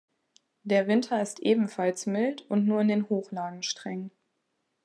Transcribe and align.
Der 0.63 0.87
Winter 0.87 1.21
ist 1.21 1.37
ebenfalls 1.41 2.07
mild 2.07 2.41
und 2.49 2.65
nur 2.65 2.81
in 2.81 2.87
den 2.87 3.07
Hochlagen 3.07 3.61
streng. 3.61 4.09